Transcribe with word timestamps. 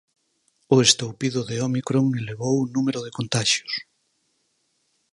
O 0.75 0.77
estoupido 0.87 1.39
de 1.49 1.55
ómicron 1.67 2.05
elevou 2.21 2.55
o 2.59 2.69
número 2.75 2.99
de 3.05 3.11
contaxios. 3.17 3.73